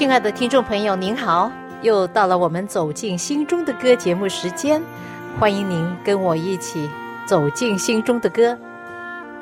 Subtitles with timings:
[0.00, 4.80] 亲爱的听众朋友，您好，又到了我们走进心中的歌节目时间，
[5.38, 6.88] 欢迎您跟我一起
[7.26, 8.56] 走进心中的歌。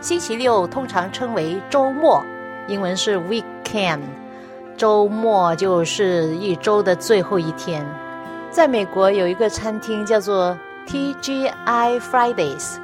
[0.01, 2.21] 星期六通常称为周末，
[2.67, 4.01] 英文是 weekend，
[4.77, 7.87] 周末就是一周的最后一天。
[8.51, 12.79] 在美国有一个餐厅叫做 TGI Fridays，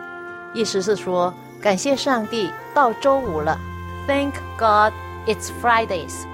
[0.53, 3.59] 意思是说感谢上帝，到周五了
[4.07, 4.93] ，Thank God
[5.27, 6.33] it's Fridays。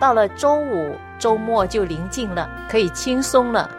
[0.00, 3.70] 到了周五，周末就临近了，可以轻松了。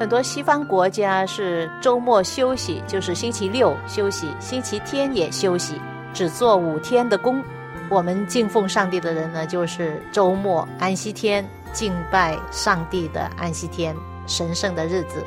[0.00, 5.80] 很多西方国家是周末休息，就是星期六休息，星期天也休息，
[6.12, 7.42] 只做五天的工。
[7.88, 13.94] 我们敬奉上帝的人呢，就是周末安息天敬拜上帝的安息天，
[14.26, 15.24] 神圣的日子。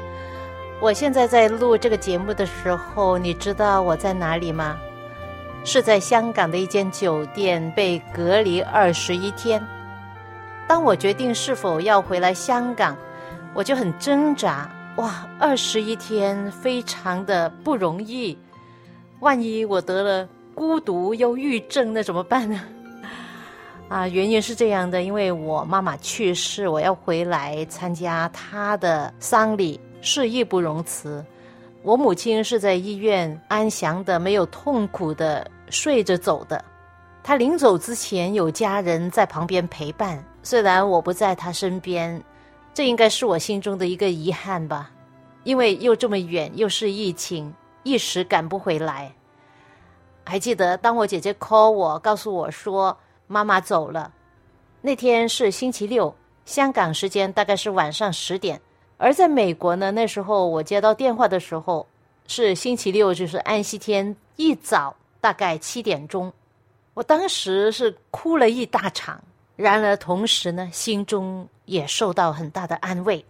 [0.82, 4.78] 我现在在录这个节目的时候，你知道我在哪里吗？
[5.64, 9.66] 是在香港的一间酒店被隔离二十一天。
[10.68, 12.98] 当我决定是否要回来香港，
[13.54, 14.70] 我就很挣扎。
[14.98, 18.38] 哇，二十一天非常的不容易，
[19.20, 22.62] 万一我得了孤独忧郁症，那怎么办呢？
[23.90, 31.24] 啊，原因是这样的，因为我妈妈去世，我要回来参加她的丧礼，是义不容辞。
[31.84, 36.64] 我母亲是在医院安详的、没有痛苦的睡着走的。
[37.22, 40.24] 她临走之前，有家人在旁边陪伴。
[40.46, 42.24] 虽然我不在他身边，
[42.72, 44.92] 这应该是我心中的一个遗憾吧，
[45.44, 49.12] 因为又这么远，又是疫情，一时赶不回来。
[50.24, 54.14] 还记得当我姐姐 call 我，告诉我说妈妈走了，
[54.82, 56.16] 那天是星期六，
[56.46, 58.62] 香港时间大概是晚上十点，
[58.98, 61.88] 而在美国呢，那时候我接到电话的时候
[62.28, 66.32] 是星期六，就是安息天一早大概七点钟，
[66.94, 69.20] 我当时是哭了一大场。
[69.56, 73.24] 然而，同时呢，心中也受到很大的安慰。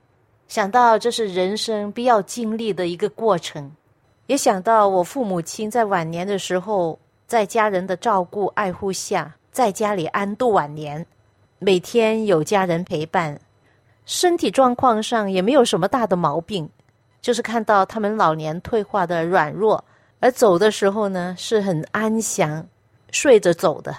[0.47, 3.71] 想到这是人生必要经历的一个过程，
[4.27, 6.97] 也想到我父母亲在晚年的时候，
[7.27, 11.05] 在家人的照顾爱护下，在家里安度晚年，
[11.59, 13.39] 每天有家人陪伴，
[14.05, 16.69] 身体状况上也没有什么大的毛病，
[17.21, 19.83] 就是看到他们老年退化的软弱，
[20.19, 22.67] 而走的时候呢，是很安详，
[23.11, 23.95] 睡着走的。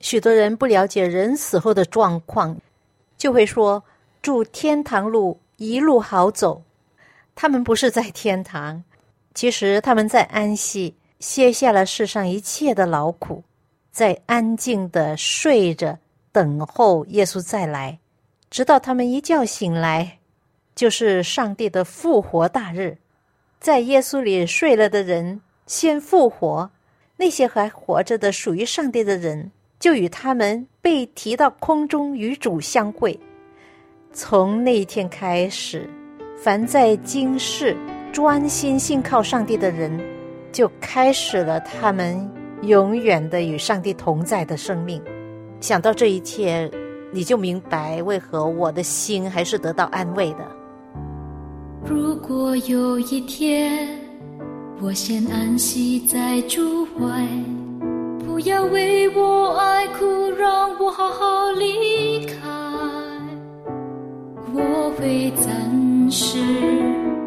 [0.00, 2.56] 许多人不了解人死后的状况，
[3.16, 3.82] 就会说
[4.22, 6.62] ：“祝天堂路一路好走。”
[7.34, 8.82] 他们不是在天堂，
[9.34, 13.44] 其实他们在安息，卸下了世上一切的劳苦，
[13.90, 15.98] 在安静的睡着，
[16.32, 17.98] 等候耶稣再来，
[18.50, 20.18] 直到他们一觉醒来，
[20.74, 22.98] 就是上帝的复活大日。
[23.60, 26.70] 在耶稣里睡了的人先复活，
[27.16, 29.50] 那些还活着的属于上帝的人。
[29.78, 33.18] 就与他们被提到空中与主相会。
[34.12, 35.88] 从那一天开始，
[36.36, 37.76] 凡在今世
[38.12, 40.00] 专心信靠上帝的人，
[40.50, 42.28] 就开始了他们
[42.62, 45.00] 永远的与上帝同在的生命。
[45.60, 46.70] 想到这一切，
[47.12, 50.48] 你就明白为何我的心还是得到安慰的。
[51.84, 53.88] 如果有一天，
[54.80, 57.28] 我先安息在主怀。
[58.40, 62.34] 不要为我爱哭，让我好好离开。
[64.54, 66.38] 我会暂时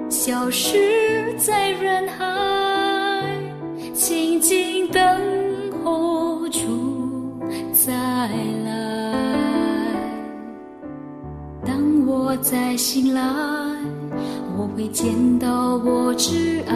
[0.10, 3.28] 消失在人海，
[3.92, 5.04] 静静等
[5.84, 7.38] 候主
[7.74, 7.92] 再
[8.64, 9.92] 来。
[11.66, 13.22] 当我再醒来，
[14.58, 16.76] 我会见到我挚爱，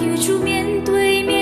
[0.00, 1.37] 与主面对面，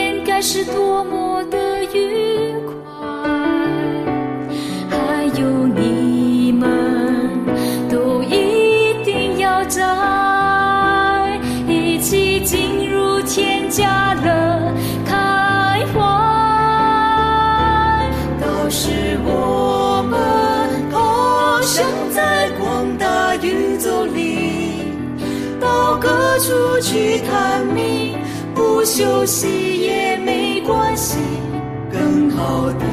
[26.46, 28.14] 出去探秘，
[28.54, 31.18] 不休息也没关系。
[31.90, 32.86] 更好的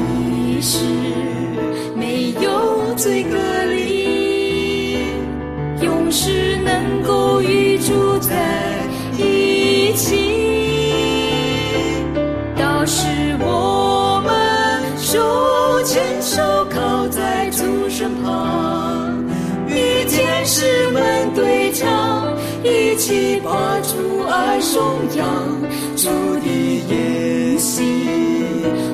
[0.60, 0.84] 是
[1.94, 3.36] 没有最隔
[3.70, 4.98] 离，
[5.80, 7.53] 永世能够与
[23.44, 24.82] 把主爱颂
[25.14, 25.26] 扬，
[25.94, 26.08] 主
[26.40, 26.48] 的
[26.88, 27.84] 言行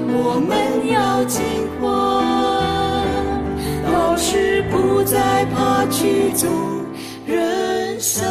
[0.08, 1.40] 我们要尽
[1.80, 1.86] 欢。
[3.84, 6.50] 到时不再怕曲终
[7.24, 8.28] 人散。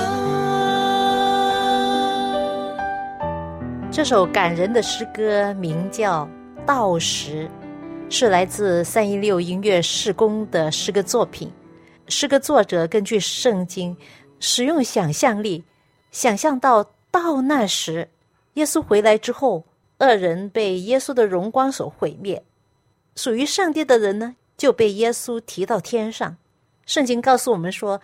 [3.89, 6.25] 这首感人的诗歌名叫
[6.65, 7.47] 《道时》，
[8.13, 11.49] 是来自三一六音乐事工的诗歌作品。
[12.09, 13.95] 诗歌作者根据圣经，
[14.41, 15.63] 使用想象力，
[16.11, 18.09] 想象到到那时，
[18.55, 19.63] 耶稣回来之后，
[19.99, 22.43] 恶人被耶稣的荣光所毁灭，
[23.15, 26.37] 属于上帝的人呢，就被耶稣提到天上。
[26.85, 28.01] 圣经告诉我们说，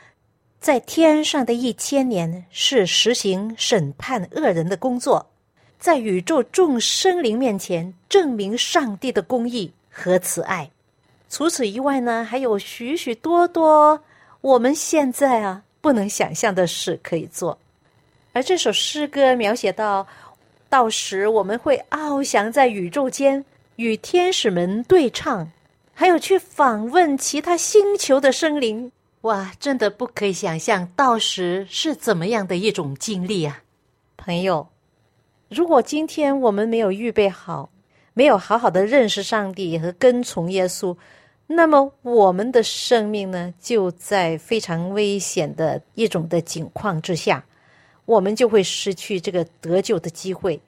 [0.59, 5.27] 在天上的一千年是实行审判恶人的工作。
[5.77, 10.71] 在宇宙众生灵面前证明上帝的公义和慈爱。
[11.29, 14.01] 除此以外呢，还有许许多多
[14.41, 17.57] 我们现在啊不能想象的事可以做。
[18.35, 20.05] 而这首诗歌描写到，
[20.67, 23.45] 到时我们会翱翔在宇宙间，
[23.77, 25.49] 与天使们对唱，
[25.93, 28.91] 还有去访问其他星球的生灵。
[29.21, 33.63] 哇，真的不可以想象到时是怎么样的一种经历啊，
[34.17, 34.67] 朋友。
[35.47, 37.69] 如果今天我们没有预备好，
[38.13, 40.93] 没有好好的认识上帝和跟从耶稣，
[41.47, 47.41] 那么我们的生命呢，就在非常危险的一种的境况之下，
[48.05, 50.59] 我们就会失去这个得救的机会。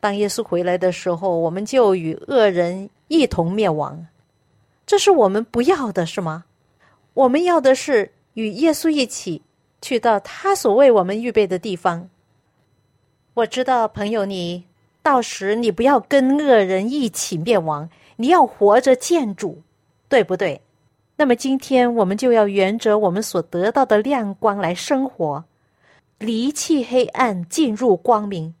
[0.00, 4.06] 当耶稣回来的时候，我们就与恶人一同灭亡。
[4.86, 6.44] 这是我们不要的，是吗？
[7.14, 9.40] 我们要的是与耶稣一起
[9.80, 12.10] 去到他所为我们预备的地方。
[13.32, 14.64] 我知道，朋友，你
[15.02, 19.62] 到时你不要跟恶人一起灭亡，你要活着见主，
[20.08, 20.60] 对不对？
[21.16, 25.44] 那么今天我们就要沿着我们所得到的亮光来生活，
[26.24, 28.52] 离弃黑暗，进入光明。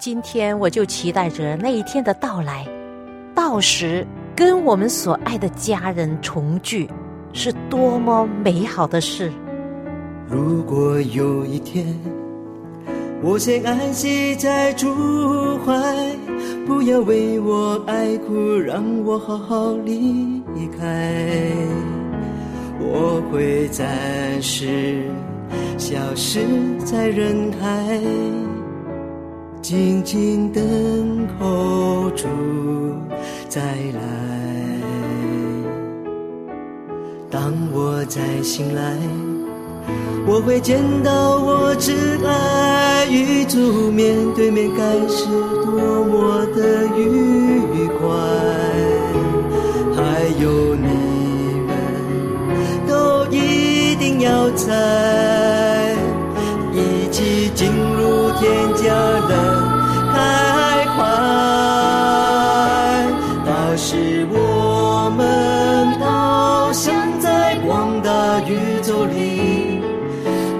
[0.00, 2.66] 今天我就期待着那一天的到来，
[3.34, 6.88] 到时跟我们所爱的家人重聚，
[7.32, 9.30] 是多么美好的事！
[10.26, 11.86] 如果有一天。
[13.22, 14.86] 我先安息在主
[15.64, 15.72] 怀，
[16.66, 20.42] 不要为我爱哭，让我好好离
[20.78, 21.10] 开。
[22.78, 25.04] 我会暂时
[25.76, 26.40] 消失
[26.84, 28.00] 在人海，
[29.62, 30.62] 静静等
[31.38, 32.26] 候主
[33.48, 34.00] 再来。
[37.30, 38.96] 当我再醒来。
[40.26, 41.92] 我会见到我挚
[42.26, 48.00] 爱与主面对面，该是多么的愉快。
[49.94, 50.00] 还
[50.42, 50.88] 有你
[51.66, 51.68] 们
[52.88, 54.72] 都一定要在
[58.38, 58.82] 天家
[59.28, 59.32] 的
[60.12, 60.16] 开
[60.94, 60.98] 怀。
[63.44, 65.20] 那时我们
[66.00, 68.50] 好像在广大宇
[68.82, 69.80] 宙里。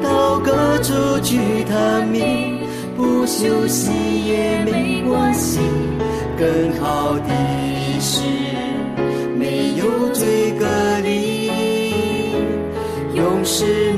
[0.02, 2.58] 到各处去探秘，
[2.96, 3.90] 不休息
[4.26, 5.60] 也没关系。
[6.36, 6.46] 更
[6.80, 7.30] 好的
[8.00, 8.20] 是
[9.36, 10.66] 没有罪隔
[11.02, 11.50] 离，
[13.14, 13.93] 永世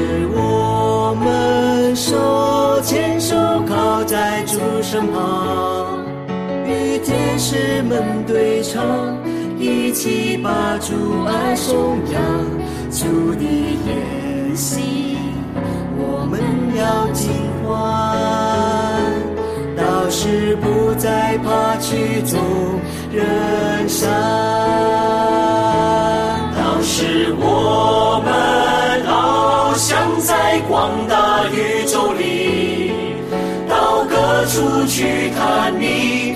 [0.00, 3.36] 是我们手牵手
[3.68, 5.98] 靠在主身旁，
[6.64, 8.82] 与天使们对唱。
[9.58, 12.22] 一起把主爱颂扬，
[12.90, 15.18] 主的言行
[15.98, 16.40] 我们
[16.74, 17.30] 要尽
[17.62, 17.68] 欢。
[19.76, 22.40] 到时不再怕曲终
[23.12, 24.08] 人散，
[26.56, 28.32] 到时我们
[29.72, 32.90] 我想在广大宇宙里，
[33.68, 36.34] 到各处去探秘。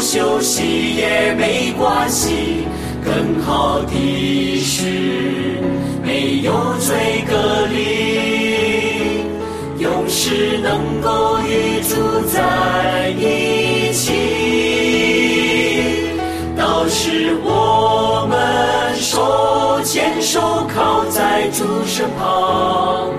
[0.00, 2.66] 休息也没关系，
[3.04, 4.86] 更好的是
[6.02, 9.22] 没有罪隔离，
[9.78, 14.12] 永世能够与主在一起。
[16.56, 19.22] 到时我们手
[19.84, 20.40] 牵手
[20.74, 23.10] 靠在主身旁，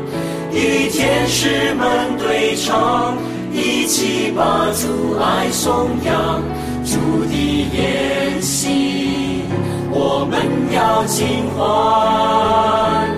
[0.51, 3.17] 与天使们对唱，
[3.51, 6.41] 一起把主爱颂扬。
[6.85, 7.33] 主的
[7.77, 9.43] 宴席，
[9.89, 10.41] 我们
[10.73, 13.09] 要尽欢，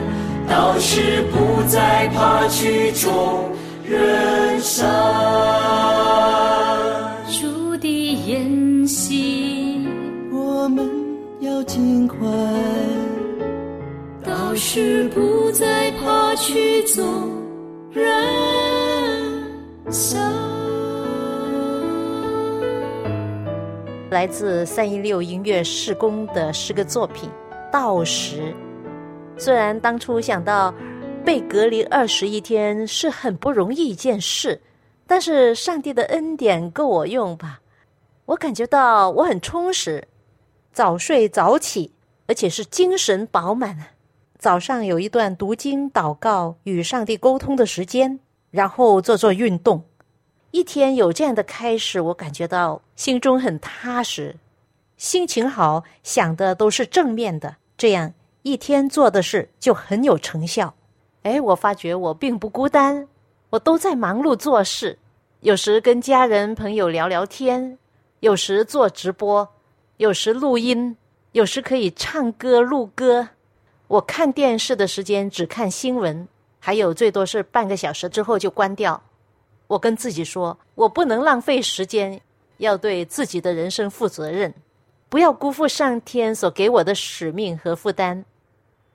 [0.48, 3.50] 到时不再怕曲终
[3.88, 4.86] 人散。
[7.28, 7.88] 主的
[8.28, 9.88] 宴席，
[10.32, 10.88] 我们
[11.40, 12.18] 要尽快，
[14.56, 17.04] 是不再怕曲终
[17.92, 18.04] 人
[19.92, 20.32] 散。
[24.10, 27.30] 来自三一六音乐社工的诗歌作品
[27.72, 28.38] 《到时》。
[29.38, 30.74] 虽然当初想到
[31.26, 34.62] 被隔离二十一天是很不容易一件事，
[35.06, 37.60] 但是上帝的恩典够我用吧。
[38.26, 40.08] 我感觉到我很充实，
[40.72, 41.92] 早睡早起，
[42.28, 43.95] 而且是精神饱满。
[44.38, 48.20] 早上有一段读经、祷告、与上帝沟通的时间，
[48.52, 49.84] 然后做做运动。
[50.52, 54.36] 一天有这样的开始，我感觉到心中很踏实，
[54.98, 58.14] 心情好，想的都是正面的，这样
[58.44, 60.74] 一天做的事就很有成效。
[61.24, 63.08] 哎，我发觉我并不孤单，
[63.50, 65.00] 我都在忙碌做事，
[65.40, 67.78] 有时跟家人朋友聊聊天，
[68.20, 69.48] 有时做直播，
[69.98, 70.96] 有时录音，
[71.32, 73.30] 有时可以唱歌录歌。
[73.88, 76.28] 我看电视的时间只看新闻，
[76.60, 79.02] 还有最多是半个小时之后就关掉。
[79.68, 82.20] 我跟自己说，我不能浪费时间，
[82.58, 84.54] 要对自己的人生负责任，
[85.10, 88.26] 不要辜负上天所给我的使命和负担。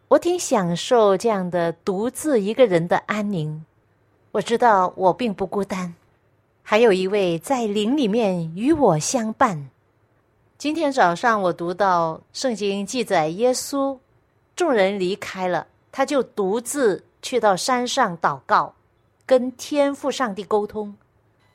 [0.08, 3.64] 我挺享受这样的独自一个人的安宁。
[4.32, 5.94] 我知道我并不孤单，
[6.62, 9.70] 还有一位在灵里面与我相伴。
[10.58, 13.96] 今天早上我读到圣经记载，耶稣
[14.54, 18.74] 众人离开了，他就独自去到山上祷告。
[19.26, 20.96] 跟天父上帝沟通，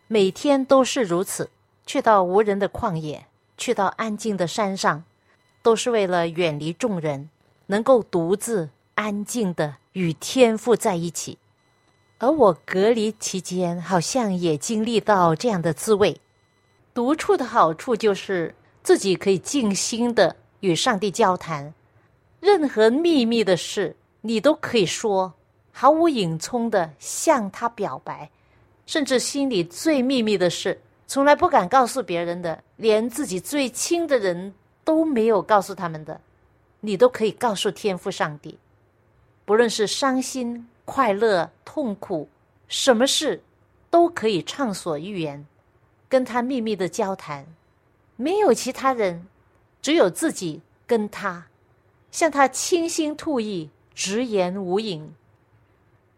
[0.07, 1.49] 每天都是如此。
[1.85, 3.25] 去到无人的旷野，
[3.57, 5.03] 去到安静的山上，
[5.61, 7.29] 都是为了远离众人，
[7.67, 11.37] 能够独自安静的与天父在一起。
[12.17, 16.21] 而我隔离期间，好像也经历到这样的滋味。
[16.93, 21.73] 独处的好处就是自己可以静心的与上帝交谈，
[22.45, 25.33] 任何秘密的事你都可以说。
[25.77, 28.29] 毫无隐冲的向他表白，
[28.85, 34.53] 甚至心里最秘密的事，从来不敢告诉别人的，连自己最亲的人
[34.85, 36.21] 都没有告诉他们的，
[36.79, 38.57] 你都可以告诉天父上帝。
[39.43, 42.29] 不论是伤心、快乐、痛苦，
[42.69, 43.43] 什么事
[43.89, 45.45] 都可以畅所欲言，
[46.07, 47.45] 跟他秘密的交谈，
[48.15, 49.27] 没有其他人，
[49.81, 51.45] 只有自己跟他，
[52.15, 55.13] 向他倾心吐意，直言无隐。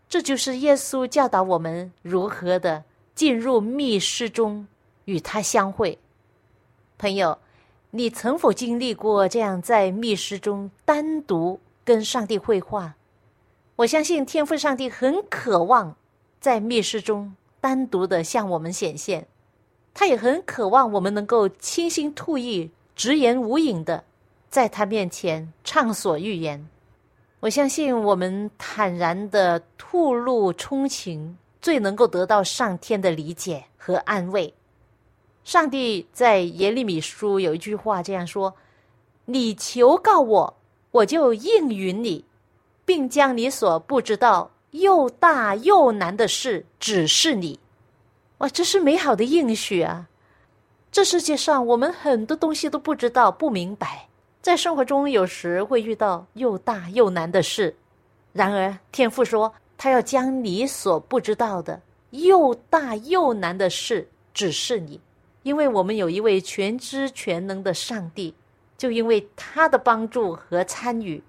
[0.07, 2.83] 这就是耶稣教导我们如何的
[3.15, 4.67] 进入密室中
[5.05, 5.97] 与他相会。
[6.99, 7.39] 朋友，
[7.89, 12.93] 你曾否经历过这样在密室中单独跟上帝会话？
[13.77, 15.95] 我相信天父上帝很渴望
[16.39, 19.27] 在密室中单独的向我们显现，
[19.95, 24.03] 他也很渴望我们能够倾心吐意、直言无隐的
[24.49, 26.67] 在他面前畅所欲言。
[27.39, 34.53] 我相信我们坦然的吐露衷情，最能够得到上天的理解和安慰。
[35.43, 38.53] 上帝在耶利米书有一句话这样说
[39.25, 40.57] ：“你求告我，
[40.91, 42.25] 我就应允你，
[42.83, 47.59] 并将你所不知道又大又难的事指示你。”
[48.39, 50.07] 哇，这是美好的应许啊！
[50.91, 54.07] 这世界上我们很多东西都不知道、不明白。
[54.41, 57.75] 在生活中，有时会遇到又大又难的事，
[58.31, 65.01] 然而天父说，他要将你所不知道的又大又难的事指示你，
[65.43, 68.33] 因为我们有一位全知全能的上帝，
[68.77, 71.21] 就因为他的帮助和参与，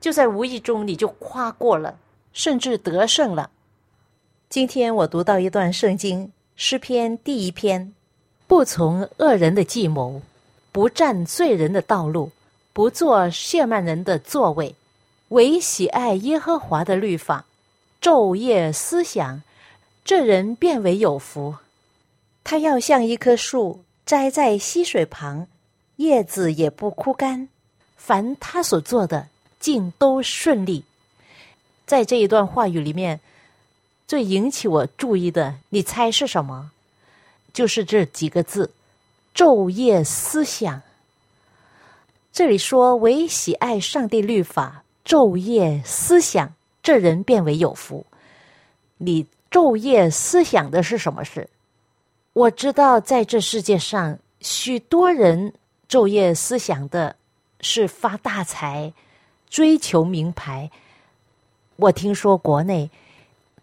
[0.00, 1.96] 就在无意中你就跨过了，
[2.32, 3.50] 甚至得胜了。
[4.48, 7.94] 今天我读到一段圣经诗篇第一篇，
[8.48, 10.20] 不从恶人的计谋，
[10.72, 12.32] 不占罪人的道路。
[12.74, 14.74] 不做亵慢人的座位，
[15.28, 17.46] 唯喜爱耶和华的律法，
[18.02, 19.42] 昼夜思想，
[20.04, 21.54] 这人变为有福。
[22.42, 25.46] 他要像一棵树栽在溪水旁，
[25.96, 27.48] 叶子也不枯干，
[27.96, 29.28] 凡他所做的
[29.60, 30.84] 尽都顺利。
[31.86, 33.20] 在这一段话语里面，
[34.08, 36.72] 最引起我注意的，你猜是什么？
[37.52, 38.72] 就是这几个字：
[39.32, 40.82] 昼夜思想。
[42.34, 48.04] 这里说，唯喜爱上帝律法，昼夜思想，这人变为有福。
[48.98, 51.48] 你昼夜思想的是什么事？
[52.32, 55.54] 我知道，在这世界上，许多人
[55.88, 57.14] 昼夜思想的
[57.60, 58.92] 是发大财、
[59.48, 60.72] 追求名牌。
[61.76, 62.90] 我听说国内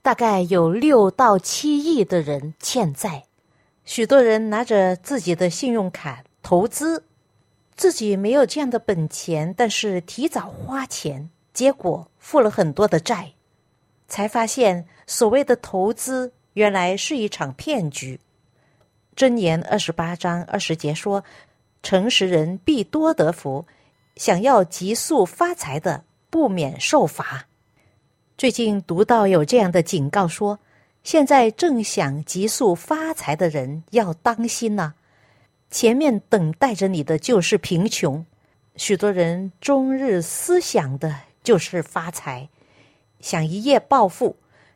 [0.02, 3.26] 大概有六到七亿的人欠债，
[3.84, 7.04] 许多人拿着自己的信用卡投资，
[7.76, 13.32] 自己没有这样的本钱，但是提早花钱，结果付了很多的债，
[14.08, 18.20] 才发现所谓的投资原来是一场骗局。
[19.16, 21.24] 箴言二十八章二十节说
[21.84, 23.66] ：“诚实人必多得福，
[24.16, 27.48] 想要急速发财的不免受罚。”
[28.38, 30.60] 最近读到有这样的警告说
[31.04, 34.94] ：“现在正想急速发财的人要当心呐！
[35.72, 38.24] 前面等待着你的就是贫穷。
[38.76, 42.50] 许多人终日思想的就是发财，
[43.20, 44.36] 想一夜暴富。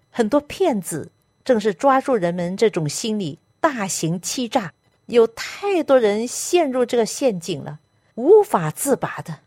[0.10, 1.12] 很多骗子
[1.44, 4.74] 正是抓住人们这种心理。”大型欺诈，
[5.08, 7.80] 有太多人陷入这个陷阱了，
[8.14, 9.40] 无法自拔的。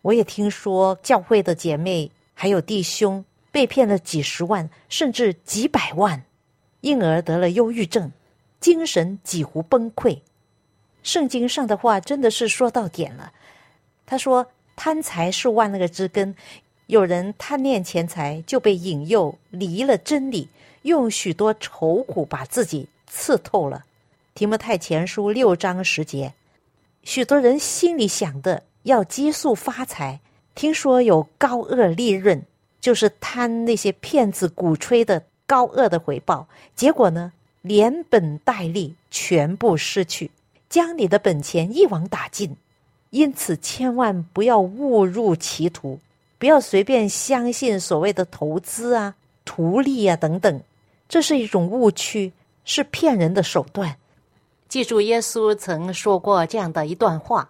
[0.00, 3.22] 我也听说教会的姐妹还有弟兄
[3.52, 6.24] 被骗了几十万，甚至几百万，
[6.80, 8.10] 因而得了忧郁症，
[8.60, 10.20] 精神几乎崩溃。
[11.02, 13.32] 圣经上的话真的是说到点了。
[14.06, 16.34] 他说：“贪财是万恶之根。”
[16.86, 20.48] 有人贪恋钱财，就被引诱离了真理，
[20.82, 22.88] 用许多愁苦把自己。
[23.10, 23.78] 刺透了，
[24.34, 26.34] 《提摩太前书》六章十节，
[27.02, 30.20] 许多人心里想的要激速发财，
[30.54, 32.42] 听说有高额利润，
[32.82, 40.30] 就是贪那些骗子鼓吹的高额的回报，结果呢，连本带利全部失去，
[40.68, 42.56] 将你的本钱一网打尽。
[43.10, 45.98] 因此，千万不要误入歧途，
[46.38, 50.60] 不要随便相信所谓的投资啊、图利啊等等，
[51.08, 52.32] 这是一种误区。
[52.70, 53.96] 是骗人的手段。
[54.68, 57.48] 记住，耶稣曾说过这样的一段话，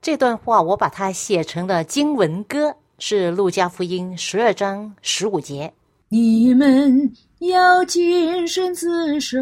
[0.00, 5.74] 这段话我把它写成了经文歌，是路加福音十二章十五节。
[6.08, 9.38] 你们要谨慎自守，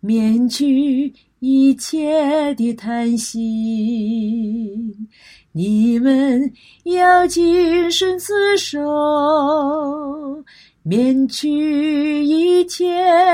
[0.00, 5.08] 免去一切的贪心。
[5.52, 6.52] 你们
[6.84, 8.80] 要谨慎自守。
[10.86, 12.84] 免去一切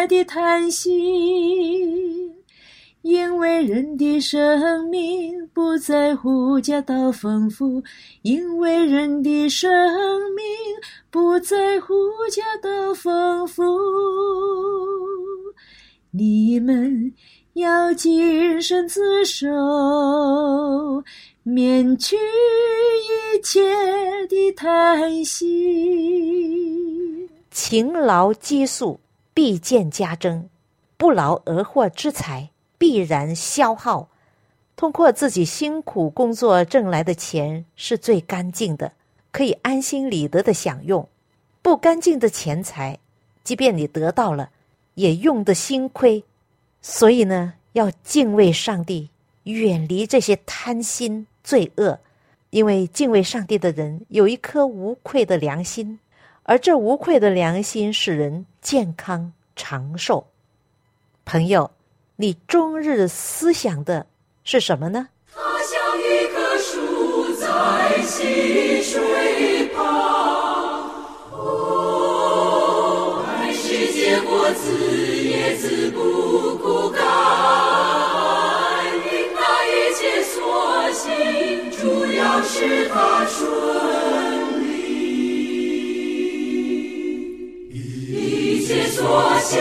[0.07, 2.33] 的贪心，
[3.03, 7.83] 因为人的生命不在乎家道丰富，
[8.21, 9.71] 因为人的生
[10.35, 10.45] 命
[11.11, 11.95] 不在乎
[12.31, 13.63] 家道丰富。
[16.11, 17.15] 你们
[17.55, 19.49] 要谨慎自守，
[21.43, 23.61] 免去一切
[24.29, 25.49] 的贪心。
[27.51, 28.99] 勤劳积蓄，
[29.33, 30.49] 必见家增；
[30.99, 34.09] 不劳而获之财，必然消耗。
[34.75, 38.91] 通过自己辛苦工作挣来的钱是最干净的，
[39.31, 41.07] 可以安心理得的享用。
[41.61, 42.99] 不干净的钱财，
[43.45, 44.49] 即便你得到了，
[44.95, 46.25] 也用得心亏。
[46.81, 49.11] 所以呢，要敬畏上帝，
[49.43, 52.01] 远离这些贪心罪恶，
[52.49, 55.99] 因为敬畏上帝的人有一颗无愧的良心。
[56.45, 60.27] 而这无愧的良心使人健康长寿。
[61.27, 61.71] 朋友，
[62.21, 64.05] 你终日思想的
[64.45, 65.09] 是什么呢？
[65.35, 69.83] 他像一棵树在溪水旁，
[71.33, 74.71] 哦，还是结果子
[75.17, 77.03] 也子不枯干，
[79.07, 81.09] 因那一切所行，
[81.71, 83.49] 主要是它顺。
[88.93, 89.09] 所
[89.41, 89.59] 幸，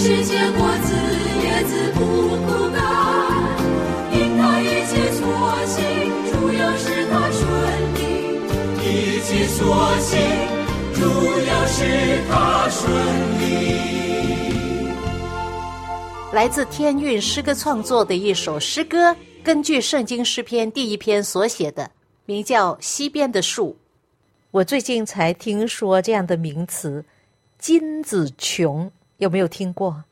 [0.00, 0.94] 按时结果子，
[1.44, 2.80] 叶子不枯干，
[4.14, 5.20] 因他一切所
[5.66, 5.76] 行，
[6.32, 7.44] 主要是他顺
[7.96, 8.00] 利。
[8.80, 9.60] 一切所
[9.98, 10.16] 行，
[10.94, 11.02] 主
[11.46, 11.76] 要是
[12.30, 12.80] 他顺
[13.40, 13.44] 利。
[16.32, 21.90] 来自天韵诗歌创作的一首诗歌，根据圣经诗篇第一篇所写的，
[22.24, 23.72] 名叫《西边的树》。
[24.50, 27.04] 我最近才听说这样的名词
[27.60, 30.04] “金子琼”，有没有听过？“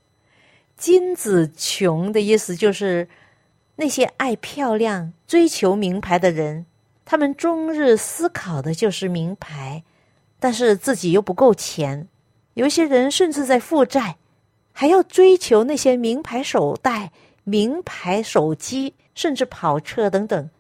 [0.79, 3.09] 金子穷”的意思就是
[3.77, 6.65] 那些爱漂亮、追求名牌的人，
[7.05, 9.83] 他们终日思考的就是名牌，
[10.39, 12.07] 但是自己又不够钱，
[12.55, 14.17] 有一些人甚至在负债。
[14.81, 17.11] 还要追求那些名牌手袋、
[17.43, 20.51] 名牌手机，甚至跑车等等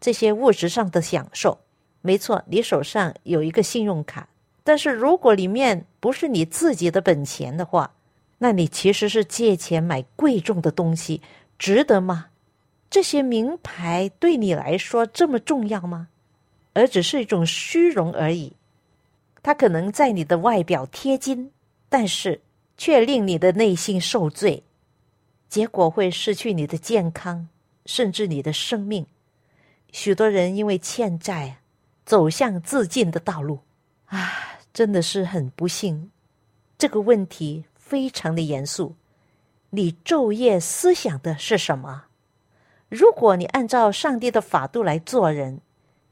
[0.00, 1.58] 这些物质上的享受。
[2.00, 4.28] 没错，你手上有一个信用卡，
[4.64, 7.94] 但是如果里面不是你自己的本钱的话，
[8.38, 11.22] 那你其实是借钱买贵重的东西，
[11.56, 12.30] 值得吗？
[12.90, 16.08] 这些名牌对你来说这么重要吗？
[16.72, 18.54] 而只是一种虚荣而已。
[19.42, 21.52] 它可能在你的外表贴金，
[21.88, 22.40] 但是。
[22.76, 24.64] 却令你的内心受罪，
[25.48, 27.48] 结果会失去你的健康，
[27.86, 29.06] 甚至你的生命。
[29.92, 31.58] 许多人因为欠债，
[32.04, 33.60] 走向自尽的道路，
[34.06, 36.10] 啊，真的是很不幸。
[36.76, 38.96] 这个问题非常的严肃。
[39.70, 42.04] 你昼夜思想的是什么？
[42.88, 45.60] 如果你按照上帝的法度来做人，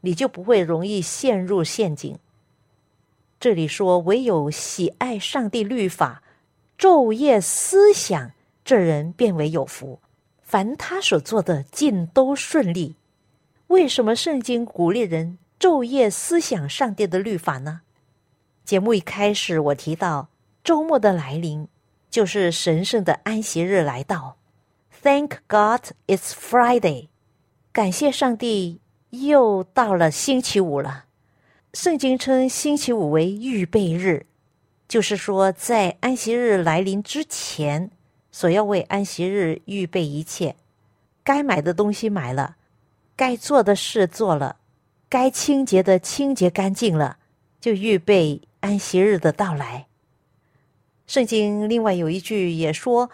[0.00, 2.18] 你就不会容易陷入陷阱。
[3.38, 6.22] 这里说，唯有喜爱上帝律法。
[6.78, 8.32] 昼夜思想，
[8.64, 10.00] 这人变为有福。
[10.40, 12.96] 凡他所做的，尽都顺利。
[13.68, 17.82] 为什么圣经鼓励人昼夜思想上帝的律法呢？
[18.64, 20.28] 节目一开始，我提到
[20.62, 21.66] 周末的来临，
[22.10, 24.36] 就是神圣的安息日来到。
[25.02, 27.08] Thank God it's Friday，
[27.72, 31.06] 感谢上帝，又到了星期五了。
[31.74, 34.26] 圣经称星期五为预备日。
[34.88, 37.90] 就是说，在安息日来临之前，
[38.30, 40.54] 所要为安息日预备一切，
[41.24, 42.56] 该买的东西买了，
[43.16, 44.56] 该做的事做了，
[45.08, 47.16] 该清洁的清洁干净了，
[47.58, 49.86] 就预备安息日的到来。
[51.06, 53.10] 圣经另外有一句也说：“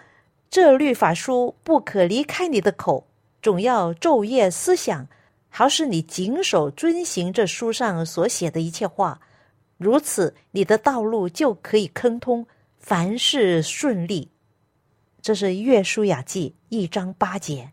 [0.48, 3.08] 这律法书不可离开你的口，
[3.42, 5.08] 总要昼夜思想，
[5.48, 9.20] 好使你谨守遵行这书上所写的一切话。”
[9.78, 12.46] 如此，你的道路就可以亨通，
[12.78, 14.28] 凡事顺利。
[15.22, 17.70] 这是约书雅记一章八节。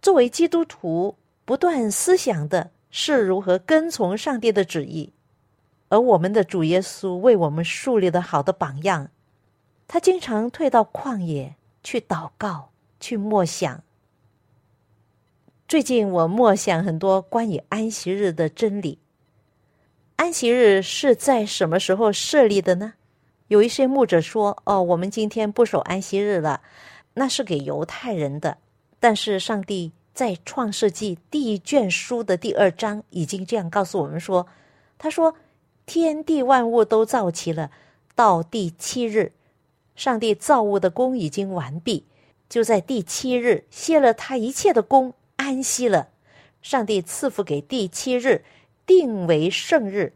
[0.00, 1.14] 作为基督徒，
[1.44, 5.12] 不断思想的是如何跟从上帝的旨意，
[5.92, 9.10] 而我们的主耶稣为我们树立了好的榜样。
[9.86, 13.84] 他经常退到旷野去祷告，去默想。
[15.68, 18.98] 最近我默想很多关于安息日的真理。
[20.16, 22.94] 安息日是在什么时候设立的呢？
[23.48, 26.62] 有一些牧者说：“哦，我们今天不守安息日了，
[27.12, 28.56] 那是给犹太人的。”
[28.98, 34.46] 但是上帝在创世纪第一卷书的第二章已经这样告诉我们说
[34.96, 35.34] ：“他说，
[35.86, 37.70] 天地万物都造齐了，
[38.14, 39.32] 到第七日，
[39.94, 42.06] 上帝造物的功已经完毕，
[42.48, 46.08] 就在第七日歇了他一切的功，安息了。
[46.60, 48.44] 上帝赐福给第七日。”
[48.84, 50.12] 定为圣日，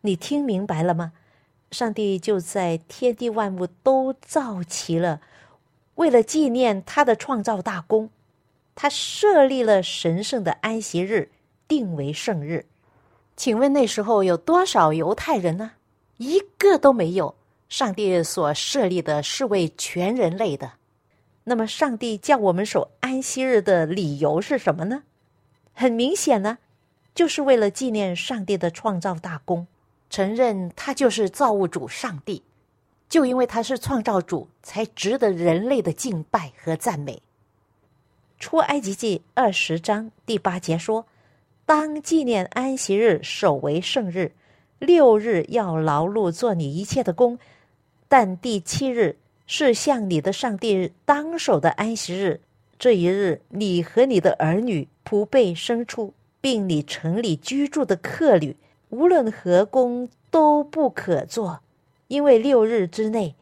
[0.00, 1.12] 你听明白了吗？
[1.70, 5.20] 上帝就在天地万物都造齐了，
[5.94, 8.10] 为了纪念他的创造大功，
[8.74, 11.30] 他设立了神圣的安息日，
[11.68, 12.66] 定为圣日。
[13.38, 15.70] 请问那时候有多少犹太人呢？
[16.16, 17.36] 一个都没有。
[17.68, 20.72] 上帝所设立的是为全人类的。
[21.44, 25.04] 那么，上帝叫我们守安息日的理由是什么呢？
[25.72, 26.58] 很明显呢。
[27.14, 29.68] 就是为了纪念上帝的创造大功，
[30.10, 32.42] 承认他就是造物主上帝，
[33.08, 37.22] 就因为他是创造主，才值得人类的敬拜和赞美。
[38.40, 41.06] 出埃及记二十章第八节说
[41.68, 44.32] ：“当纪念安息日，守为圣日。
[44.78, 47.38] 六日要劳碌做你一切的工，
[48.08, 52.40] 但第七日是向你的上帝当守的安息日。
[52.78, 58.56] 这一日，你和你的儿女、仆婢、牲畜。”并你城里居住的客旅，
[58.90, 61.60] 无论何工都不可做，
[62.06, 63.34] 因为六日之内，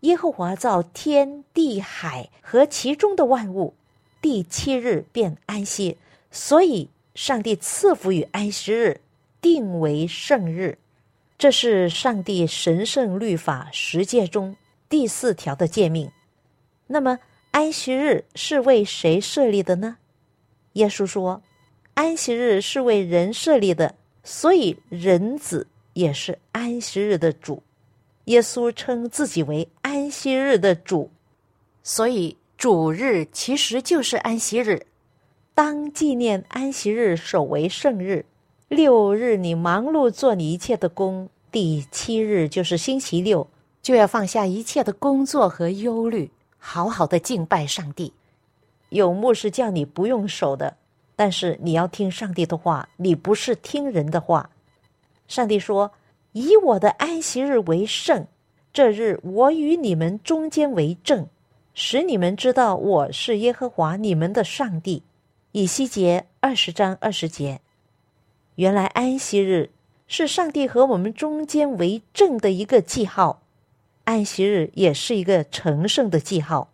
[0.00, 3.74] 耶和华造天地海和其中的万物，
[4.22, 5.98] 第七日便安息，
[6.30, 9.00] 所以上帝赐福于安息日，
[9.40, 10.78] 定为圣日。
[11.38, 14.56] 这是上帝神圣律法十诫中
[14.88, 16.10] 第四条的诫命。
[16.86, 17.18] 那么
[17.52, 19.96] 安息日是为谁设立的呢？
[20.74, 21.42] 耶稣说。
[21.94, 27.62] 安息日是为人设立的，所以人子也是安息日的主。
[28.24, 31.08] 耶稣称自己为安息日的主，
[31.84, 34.84] 所以主日其实就是安息日。
[35.56, 38.26] 当纪念安息日，守为圣日。
[38.66, 43.46] 六日你忙碌做你一切的工，第七日就是星期六，
[43.80, 48.12] 就要放下一切的工作和忧虑，好好的敬拜上帝。
[48.88, 50.76] 有牧师叫你不用守的，
[51.14, 54.50] 但是你要听上帝的话，你不是听人的话。
[55.28, 55.92] 上帝说
[56.32, 58.26] ：“以我的安息日为圣，
[58.72, 61.28] 这日我与你们中间为证，
[61.74, 65.00] 使你们知道我是耶和华你们的上帝。”
[65.56, 67.60] 以西结二十章二十节，
[68.56, 69.70] 原来安息日
[70.08, 73.40] 是上帝和我们中间为证的一个记号，
[74.02, 76.72] 安息日也是一个成圣的记号。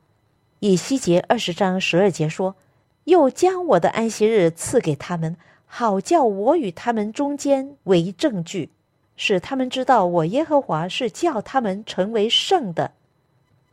[0.61, 2.57] 以西结二十章十二节说
[3.05, 8.71] ：“又将我的安息日赐给他们，好叫我与他们中间为证据，
[9.15, 12.93] 使他们知道我耶和华是叫他们成为圣的。”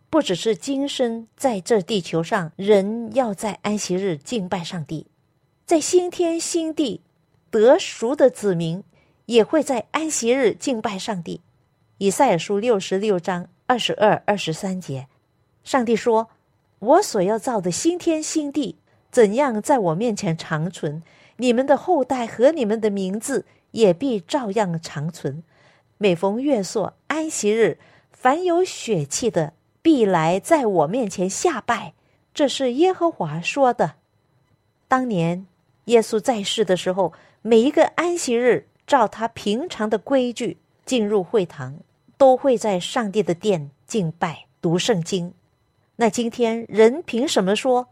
[0.10, 5.08] 不只是今生在这地球上，人要在安息日敬拜上帝，
[5.66, 7.02] 在新天新地
[7.52, 8.82] 得赎的子民
[9.26, 11.42] 也会在安息日敬拜上帝。
[11.98, 15.08] 以赛亚书六十六章二十二、二十三节，
[15.66, 16.30] 上帝说
[16.80, 18.78] ：“我所要造的新天新地，
[19.12, 21.04] 怎样在我面前长存，
[21.36, 25.44] 你们的后代和你们的名字也必照样长存。
[25.98, 27.78] 每逢月朔、安息日，
[28.12, 29.52] 凡有血气的。”
[29.88, 31.94] 必来在我面前下拜，
[32.34, 33.94] 这是耶和华说的。
[34.90, 35.48] 当年
[35.86, 41.78] 耶稣在世的时候，每一个安息日，照他平常的规矩进入会堂，
[42.18, 45.34] 都会在上帝的殿敬拜、读圣经。
[45.96, 47.88] 那今天人凭什么说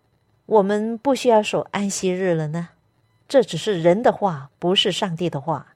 [0.47, 2.71] 我们不需要守安息日了呢？
[3.29, 5.67] 这只是人的话，不是上帝的话。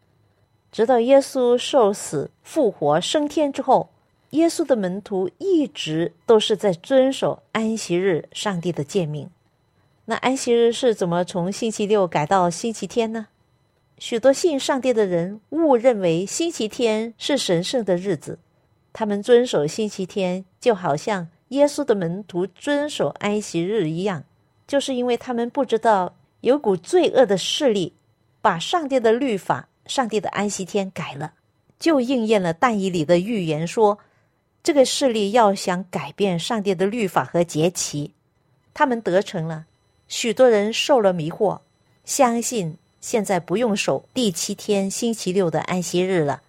[0.69, 3.91] 直到耶稣受死、复活、升天之后。
[4.31, 9.27] 耶稣的门徒一直都是在遵守安息日上帝的诫命。
[10.05, 13.27] 那安息日是怎么从星期六改到星期天呢？
[13.97, 18.37] 许多信上帝的人误认为星期天是神圣的日子，
[18.93, 24.23] 他们遵守星期天就好像耶稣的门徒遵守安息日一样，
[24.67, 27.93] 就是因为他们不知道有股罪恶的势力
[28.41, 31.33] 把上帝的律法、上帝的安息天改了，
[31.79, 33.97] 就应验了但以理的预言说。
[34.61, 38.11] 这个势力要想改变上帝的律法和节期，
[38.73, 39.65] 他们得逞了。
[40.07, 41.59] 许多人受了迷惑，
[42.03, 46.41] 相信现在不用守第七天星期六的安息日了，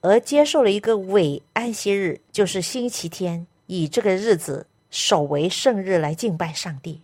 [0.00, 7.00] 而接受了一个伪安息日，就是星期天，以这个日子守为圣日来敬拜上帝。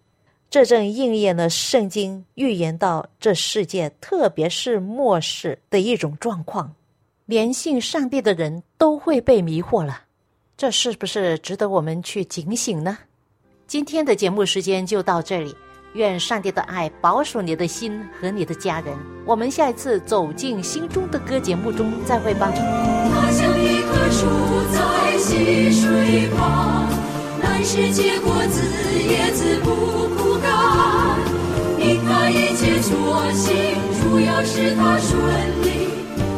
[0.50, 6.72] 这正应验了圣经预言到这世界，特别是末世的一种状况，
[7.26, 10.02] 连信上帝的人都会被迷惑了。
[10.56, 12.96] 这是不是值得我们去警醒呢？
[13.66, 15.52] 今天的节目时间就到这里，
[15.94, 18.96] 愿上帝的爱保守你的心和你的家人。
[19.26, 22.52] 我们下一次走进心中的歌节目中再会吧。
[22.54, 24.26] 它像一棵树
[24.72, 26.88] 在溪水旁，
[27.42, 28.62] 满是结果子，
[29.02, 29.70] 叶子不
[30.14, 30.52] 枯干。
[31.80, 35.18] 因它一切所行，主要是它顺
[35.62, 35.88] 利，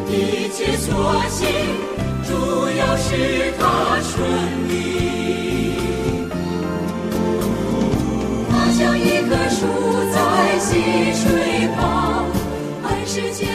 [0.09, 2.06] 一切所行。
[2.27, 2.33] 主
[2.77, 3.63] 要是他
[4.03, 4.15] 顺
[4.69, 4.73] 利，
[8.51, 9.61] 他像一棵树
[10.13, 10.17] 在
[10.59, 10.69] 溪
[11.15, 12.27] 水旁，
[12.83, 13.47] 满是结。